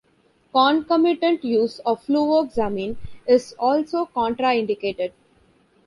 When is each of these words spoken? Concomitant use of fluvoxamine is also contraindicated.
Concomitant 0.51 1.43
use 1.43 1.77
of 1.85 2.03
fluvoxamine 2.07 2.97
is 3.27 3.53
also 3.59 4.05
contraindicated. 4.05 5.11